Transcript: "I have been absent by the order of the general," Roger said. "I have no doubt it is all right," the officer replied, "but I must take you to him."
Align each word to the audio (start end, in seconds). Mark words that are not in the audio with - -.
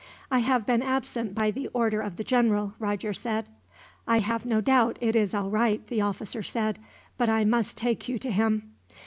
"I 0.31 0.39
have 0.39 0.65
been 0.65 0.81
absent 0.81 1.35
by 1.35 1.51
the 1.51 1.67
order 1.73 2.01
of 2.01 2.15
the 2.15 2.23
general," 2.23 2.73
Roger 2.79 3.13
said. 3.13 3.45
"I 4.07 4.17
have 4.17 4.47
no 4.47 4.59
doubt 4.59 4.97
it 4.99 5.15
is 5.15 5.35
all 5.35 5.51
right," 5.51 5.85
the 5.89 6.01
officer 6.01 6.39
replied, 6.39 6.79
"but 7.19 7.29
I 7.29 7.45
must 7.45 7.77
take 7.77 8.09
you 8.09 8.17
to 8.17 8.31
him." 8.31 8.71